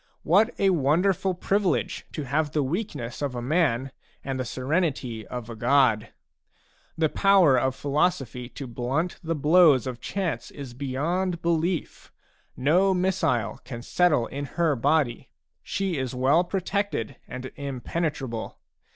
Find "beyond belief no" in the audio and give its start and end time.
10.73-12.95